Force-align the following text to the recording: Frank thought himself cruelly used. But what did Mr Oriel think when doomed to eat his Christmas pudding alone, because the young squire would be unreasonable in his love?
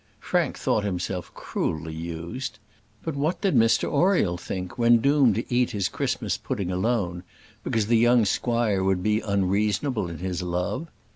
Frank 0.19 0.57
thought 0.57 0.83
himself 0.83 1.31
cruelly 1.35 1.93
used. 1.93 2.57
But 3.03 3.15
what 3.15 3.41
did 3.41 3.55
Mr 3.55 3.83
Oriel 3.87 4.35
think 4.35 4.75
when 4.75 4.97
doomed 4.97 5.35
to 5.35 5.53
eat 5.53 5.69
his 5.69 5.89
Christmas 5.89 6.37
pudding 6.39 6.71
alone, 6.71 7.21
because 7.63 7.85
the 7.85 7.97
young 7.97 8.25
squire 8.25 8.83
would 8.83 9.03
be 9.03 9.19
unreasonable 9.21 10.09
in 10.09 10.17
his 10.17 10.41
love? 10.41 10.89